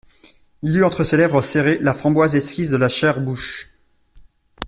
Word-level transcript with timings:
Il 0.63 0.75
eût, 0.75 0.83
entre 0.83 1.03
ses 1.03 1.15
lèvres, 1.15 1.43
serré 1.43 1.77
la 1.79 1.93
framboise 1.93 2.35
exquise 2.35 2.71
de 2.71 2.75
la 2.75 2.89
chère 2.89 3.21
bouche. 3.21 3.69